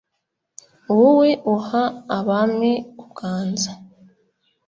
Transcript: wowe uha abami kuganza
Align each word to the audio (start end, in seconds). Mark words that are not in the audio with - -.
wowe 0.97 1.29
uha 1.55 1.83
abami 2.17 2.71
kuganza 2.99 3.71